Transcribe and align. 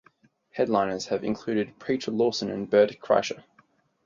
Headliners 0.49 1.05
have 1.09 1.23
included 1.23 1.77
Preacher 1.77 2.09
Lawson 2.09 2.49
and 2.49 2.67
Bert 2.67 2.97
Kreischer. 2.99 3.43